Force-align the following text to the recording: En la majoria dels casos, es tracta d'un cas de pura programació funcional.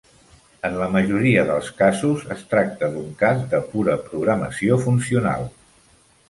En 0.69 0.77
la 0.77 0.85
majoria 0.93 1.43
dels 1.49 1.69
casos, 1.81 2.23
es 2.35 2.41
tracta 2.53 2.89
d'un 2.95 3.13
cas 3.21 3.45
de 3.53 3.61
pura 3.75 3.99
programació 4.09 4.81
funcional. 4.89 5.47